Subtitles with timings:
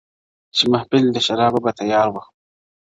[0.55, 2.21] چي محفل د شرابونو به تيار وو،